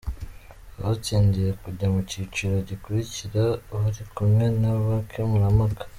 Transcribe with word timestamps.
Abatsindiye 0.81 1.49
kujya 1.61 1.85
mu 1.93 1.99
cyiciro 2.09 2.55
gikurikira 2.69 3.41
bari 3.71 4.03
kumwe 4.13 4.45
n'abakemurampaka. 4.59 5.83